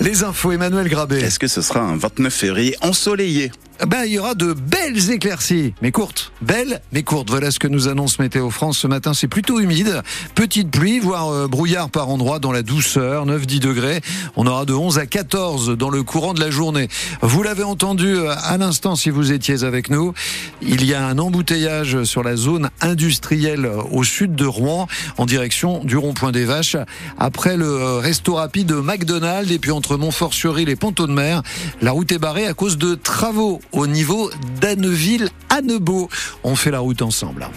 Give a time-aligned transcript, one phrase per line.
[0.00, 1.18] Les infos, Emmanuel Grabé.
[1.20, 3.52] Est-ce que ce sera un 29 février ensoleillé?
[3.86, 6.32] Ben, il y aura de belles éclaircies, mais courtes.
[6.42, 7.30] Belles, mais courtes.
[7.30, 9.14] Voilà ce que nous annonce Météo France ce matin.
[9.14, 10.02] C'est plutôt humide.
[10.34, 14.00] Petite pluie, voire euh, brouillard par endroits dans la douceur, 9-10 degrés.
[14.36, 16.88] On aura de 11 à 14 dans le courant de la journée.
[17.22, 20.12] Vous l'avez entendu euh, à l'instant si vous étiez avec nous.
[20.60, 25.24] Il y a un embouteillage sur la zone industrielle euh, au sud de Rouen, en
[25.24, 26.76] direction du rond-point des Vaches.
[27.18, 31.42] Après le resto rapide de McDonald's et puis entre Montfort-sur-Île et Ponto de Mer,
[31.80, 36.08] la route est barrée à cause de travaux au niveau d'Anneville-Annebeau.
[36.44, 37.48] On fait la route ensemble.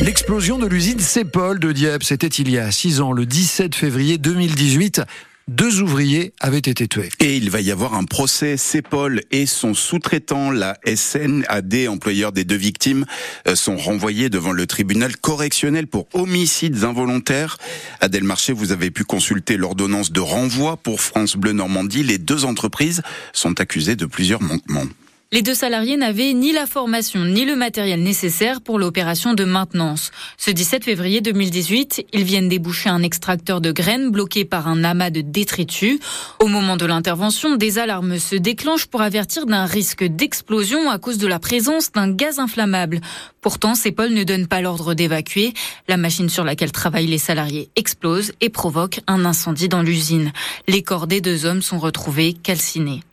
[0.00, 4.16] L'explosion de l'usine Cepol de Dieppe, c'était il y a 6 ans, le 17 février
[4.16, 5.02] 2018
[5.50, 7.08] deux ouvriers avaient été tués.
[7.18, 8.56] Et il va y avoir un procès.
[8.56, 13.04] Cepol et son sous-traitant, la SNAD, employeur des deux victimes,
[13.48, 17.58] euh, sont renvoyés devant le tribunal correctionnel pour homicides involontaires.
[18.00, 22.04] Adèle Marché, vous avez pu consulter l'ordonnance de renvoi pour France Bleu Normandie.
[22.04, 24.86] Les deux entreprises sont accusées de plusieurs manquements.
[25.32, 30.10] Les deux salariés n'avaient ni la formation ni le matériel nécessaire pour l'opération de maintenance.
[30.36, 35.10] Ce 17 février 2018, ils viennent déboucher un extracteur de graines bloqué par un amas
[35.10, 36.00] de détritus.
[36.40, 41.18] Au moment de l'intervention, des alarmes se déclenchent pour avertir d'un risque d'explosion à cause
[41.18, 43.00] de la présence d'un gaz inflammable.
[43.40, 45.54] Pourtant, ces pôles ne donnent pas l'ordre d'évacuer.
[45.86, 50.32] La machine sur laquelle travaillent les salariés explose et provoque un incendie dans l'usine.
[50.66, 53.04] Les corps des deux hommes sont retrouvés calcinés.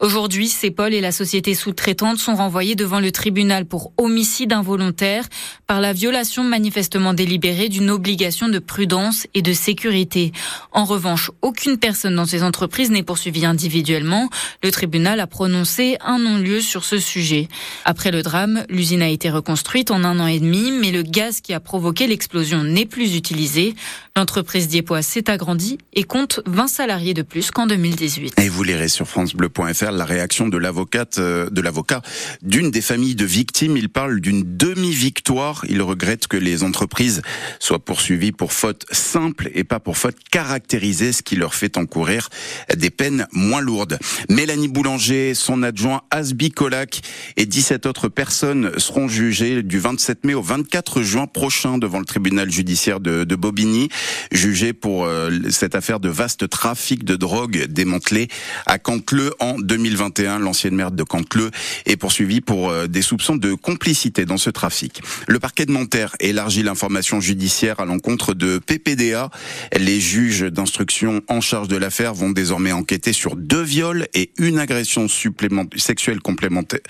[0.00, 5.24] Aujourd'hui, CEPOL et la société sous-traitante sont renvoyés devant le tribunal pour homicide involontaire
[5.66, 10.30] par la violation manifestement délibérée d'une obligation de prudence et de sécurité.
[10.70, 14.28] En revanche, aucune personne dans ces entreprises n'est poursuivie individuellement.
[14.62, 17.48] Le tribunal a prononcé un non-lieu sur ce sujet.
[17.84, 21.40] Après le drame, l'usine a été reconstruite en un an et demi, mais le gaz
[21.40, 23.74] qui a provoqué l'explosion n'est plus utilisé.
[24.16, 28.40] L'entreprise Diepois s'est agrandie et compte 20 salariés de plus qu'en 2018.
[28.40, 32.00] Et vous lirez sur francebleu.fr la réaction de l'avocate, euh, de l'avocat
[32.40, 33.76] d'une des familles de victimes.
[33.76, 35.66] Il parle d'une demi-victoire.
[35.68, 37.20] Il regrette que les entreprises
[37.60, 42.30] soient poursuivies pour faute simple et pas pour faute caractérisée, ce qui leur fait encourir
[42.74, 43.98] des peines moins lourdes.
[44.30, 47.02] Mélanie Boulanger, son adjoint Asbi Colac
[47.36, 52.06] et 17 autres personnes seront jugées du 27 mai au 24 juin prochain devant le
[52.06, 53.90] tribunal judiciaire de, de Bobigny,
[54.32, 58.28] jugé pour euh, cette affaire de vaste trafic de drogue démantelé
[58.66, 60.38] à Cantleux en 2021.
[60.38, 61.50] L'ancienne maire de Cantleux
[61.84, 65.02] est poursuivie pour euh, des soupçons de complicité dans ce trafic.
[65.26, 69.30] Le parquet de Nanterre élargit l'information judiciaire à l'encontre de PPDA.
[69.76, 74.58] Les juges d'instruction en charge de l'affaire vont désormais enquêter sur deux viols et une
[74.58, 76.80] agression supplémentaire, sexuelle complémentaire,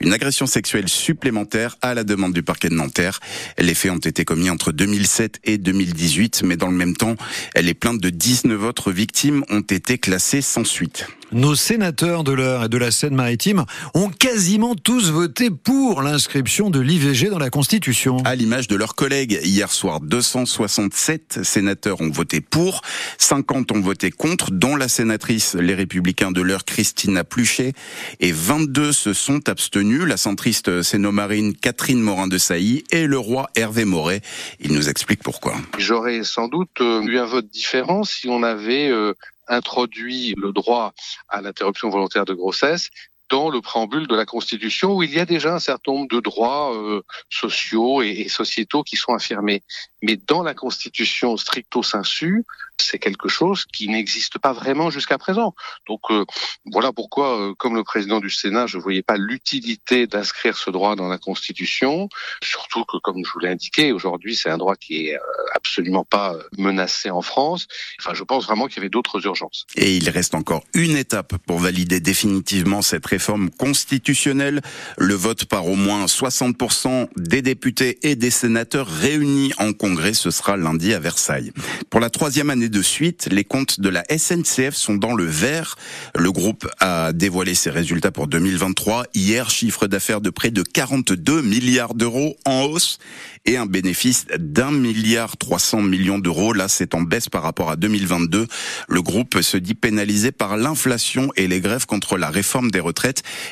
[0.00, 3.20] une agression sexuelle supplémentaire à la demande du parquet de Nanterre.
[3.58, 7.16] Les faits ont été commis entre 2007 et 2018, mais dans le même temps,
[7.56, 11.06] les plaintes de 19 autres victimes ont été classées sans suite.
[11.30, 16.80] Nos sénateurs de l'heure et de la Seine-Maritime ont quasiment tous voté pour l'inscription de
[16.80, 18.16] l'IVG dans la Constitution.
[18.24, 22.80] À l'image de leurs collègues, hier soir, 267 sénateurs ont voté pour,
[23.18, 27.74] 50 ont voté contre, dont la sénatrice Les Républicains de l'heure, Christina Pluchet,
[28.20, 33.50] et 22 se sont abstenus, la centriste sénomarine Catherine Morin de Sailly et le roi
[33.54, 34.22] Hervé Moret.
[34.60, 35.56] Il nous explique pourquoi.
[35.76, 39.14] J'aurais sans doute euh, eu un vote différent si on avait euh,
[39.46, 40.92] introduit le droit
[41.28, 42.90] à l'interruption volontaire de grossesse
[43.28, 46.20] dans le préambule de la Constitution où il y a déjà un certain nombre de
[46.20, 49.62] droits euh, sociaux et, sociétaux qui sont affirmés.
[50.02, 52.44] Mais dans la Constitution stricto sensu,
[52.80, 55.54] c'est quelque chose qui n'existe pas vraiment jusqu'à présent.
[55.88, 56.24] Donc euh,
[56.66, 60.70] voilà pourquoi, euh, comme le président du Sénat, je ne voyais pas l'utilité d'inscrire ce
[60.70, 62.08] droit dans la Constitution,
[62.42, 65.20] surtout que, comme je vous l'ai indiqué, aujourd'hui c'est un droit qui est euh,
[65.54, 67.66] absolument pas menacé en France.
[68.00, 69.66] Enfin, je pense vraiment qu'il y avait d'autres urgences.
[69.74, 73.17] Et il reste encore une étape pour valider définitivement cette réforme
[73.56, 74.60] constitutionnelle.
[74.96, 80.30] Le vote par au moins 60% des députés et des sénateurs réunis en congrès, ce
[80.30, 81.52] sera lundi à Versailles.
[81.90, 85.76] Pour la troisième année de suite, les comptes de la SNCF sont dans le vert.
[86.14, 89.06] Le groupe a dévoilé ses résultats pour 2023.
[89.14, 92.98] Hier, chiffre d'affaires de près de 42 milliards d'euros en hausse
[93.44, 96.52] et un bénéfice d'un milliard 300 millions d'euros.
[96.52, 98.46] Là, c'est en baisse par rapport à 2022.
[98.88, 103.07] Le groupe se dit pénalisé par l'inflation et les grèves contre la réforme des retraites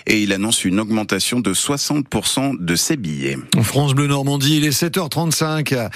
[0.07, 3.39] et il annonce une augmentation de 60% de ses billets.
[3.63, 5.91] France Bleu Normandie, il est 7h35.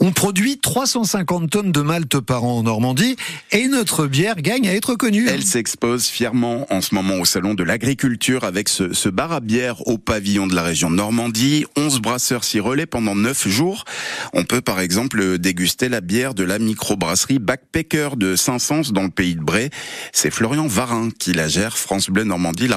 [0.00, 3.16] On produit 350 tonnes de malt par an Normandie
[3.52, 5.28] et notre bière gagne à être connue.
[5.28, 9.40] Elle s'expose fièrement en ce moment au salon de l'agriculture avec ce, ce bar à
[9.40, 11.64] bière au pavillon de la région Normandie.
[11.76, 13.84] 11 brasseurs s'y relaient pendant 9 neuf jours.
[14.32, 19.10] On peut par exemple déguster la bière de la microbrasserie Backpacker de Saint-Saëns dans le
[19.10, 19.70] pays de Bray.
[20.12, 21.76] C'est Florian Varin qui la gère.
[21.76, 22.76] France Bleu Normandie l'a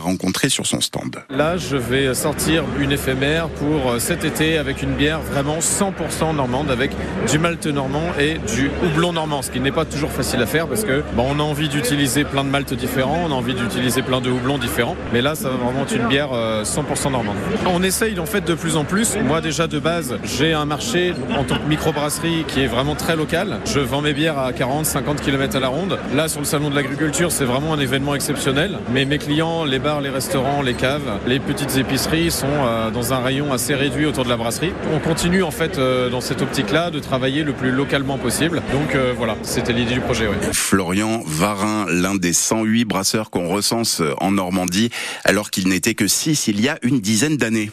[0.49, 1.15] sur son stand.
[1.29, 6.69] Là, je vais sortir une éphémère pour cet été avec une bière vraiment 100% normande
[6.69, 6.91] avec
[7.29, 10.67] du malt normand et du houblon normand, ce qui n'est pas toujours facile à faire
[10.67, 14.21] parce que on a envie d'utiliser plein de maltes différents, on a envie d'utiliser plein
[14.21, 17.35] de houblons différents, mais là, ça va vraiment être une bière 100% euh, normande.
[17.65, 19.17] On essaye en fait de plus en plus.
[19.17, 23.15] Moi, déjà de base, j'ai un marché en tant que microbrasserie qui est vraiment très
[23.15, 23.59] local.
[23.65, 25.99] Je vends mes bières à 40, 50 km à la ronde.
[26.15, 28.79] Là, sur le salon de l'agriculture, c'est vraiment un événement exceptionnel.
[28.93, 33.13] Mais mes clients, les bars, les restaurants, les caves, les petites épiceries sont euh, dans
[33.13, 34.73] un rayon assez réduit autour de la brasserie.
[34.91, 38.63] On continue en fait euh, dans cette optique-là de travailler le plus localement possible.
[38.71, 40.27] Donc euh, voilà, c'était l'idée du projet.
[40.53, 44.89] Florian Varin, l'un des 108 brasseurs qu'on recense en Normandie,
[45.23, 47.69] alors qu'il n'était que 6 il y a une dizaine d'années.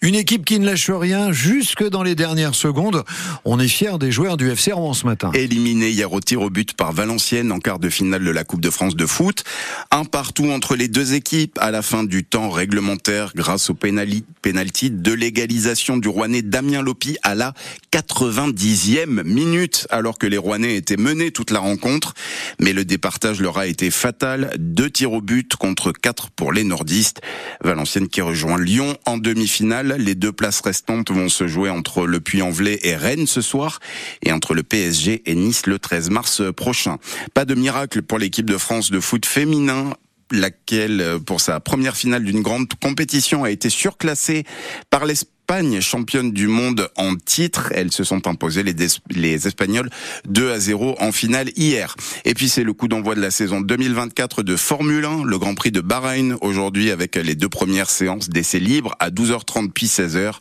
[0.00, 3.02] Une équipe qui ne lâche rien jusque dans les dernières secondes.
[3.44, 5.32] On est fiers des joueurs du FC Rouen ce matin.
[5.34, 8.60] Éliminé hier au tir au but par Valenciennes en quart de finale de la Coupe
[8.60, 9.42] de France de foot.
[9.90, 14.90] Un partout entre les deux équipes à la fin du temps réglementaire grâce au pénalty
[14.90, 17.52] de l'égalisation du Rouennais Damien Lopi à la
[17.92, 22.14] 90e minute alors que les Rouennais étaient menés toute la rencontre.
[22.60, 24.52] Mais le départage leur a été fatal.
[24.58, 27.20] Deux tirs au but contre quatre pour les nordistes.
[27.64, 32.20] Valenciennes qui rejoint Lyon en demi-finale les deux places restantes vont se jouer entre le
[32.20, 33.80] Puy-en-Velay et Rennes ce soir
[34.22, 36.98] et entre le PSG et Nice le 13 mars prochain.
[37.34, 39.94] Pas de miracle pour l'équipe de France de foot féminin
[40.30, 44.44] laquelle, pour sa première finale d'une grande compétition, a été surclassée
[44.90, 45.37] par l'Espagne
[45.80, 47.72] Championne du monde en titre.
[47.74, 48.74] Elles se sont imposées les,
[49.10, 49.88] les Espagnols
[50.28, 51.96] 2 à 0 en finale hier.
[52.26, 55.54] Et puis c'est le coup d'envoi de la saison 2024 de Formule 1, le Grand
[55.54, 60.34] Prix de Bahreïn aujourd'hui avec les deux premières séances d'essais libres à 12h30 puis 16h.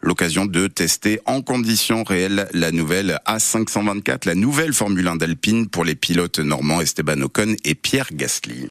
[0.00, 5.84] L'occasion de tester en conditions réelles la nouvelle A524, la nouvelle Formule 1 d'Alpine pour
[5.84, 8.62] les pilotes normands Esteban Ocon et Pierre Gasly.